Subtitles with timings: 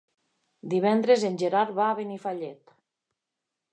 [0.73, 2.77] Divendres en Gerard va a Benifallet.